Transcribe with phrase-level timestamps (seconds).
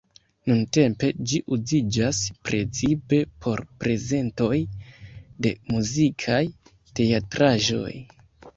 [0.51, 4.57] Nuntempe ĝi uziĝas precipe por prezentoj
[5.47, 6.43] de muzikaj
[7.03, 7.97] teatraĵoj.